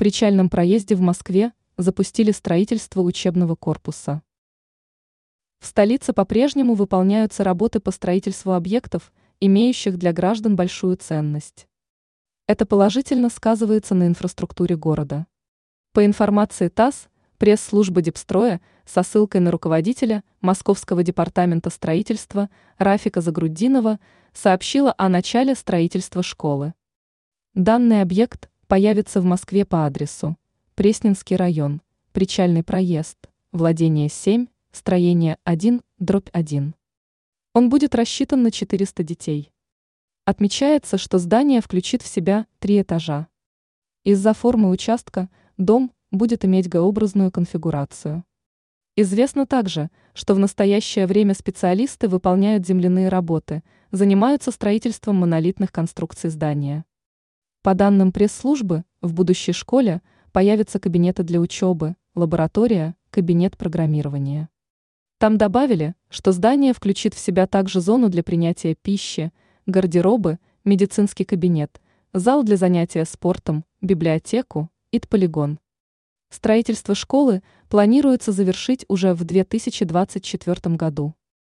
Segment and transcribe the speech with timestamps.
[0.00, 4.22] причальном проезде в Москве запустили строительство учебного корпуса.
[5.58, 11.68] В столице по-прежнему выполняются работы по строительству объектов, имеющих для граждан большую ценность.
[12.46, 15.26] Это положительно сказывается на инфраструктуре города.
[15.92, 22.48] По информации ТАСС, пресс-служба Депстроя со ссылкой на руководителя Московского департамента строительства
[22.78, 24.00] Рафика Загруддинова
[24.32, 26.72] сообщила о начале строительства школы.
[27.52, 30.36] Данный объект появится в Москве по адресу
[30.76, 33.18] Пресненский район, Причальный проезд,
[33.50, 36.76] владение 7, строение 1, дробь 1.
[37.52, 39.50] Он будет рассчитан на 400 детей.
[40.24, 43.26] Отмечается, что здание включит в себя три этажа.
[44.04, 48.22] Из-за формы участка дом будет иметь Г-образную конфигурацию.
[48.94, 56.84] Известно также, что в настоящее время специалисты выполняют земляные работы, занимаются строительством монолитных конструкций здания.
[57.62, 60.00] По данным пресс-службы, в будущей школе
[60.32, 64.48] появятся кабинеты для учебы, лаборатория, кабинет программирования.
[65.18, 69.30] Там добавили, что здание включит в себя также зону для принятия пищи,
[69.66, 71.82] гардеробы, медицинский кабинет,
[72.14, 75.58] зал для занятия спортом, библиотеку и полигон.
[76.30, 81.14] Строительство школы планируется завершить уже в 2024 году.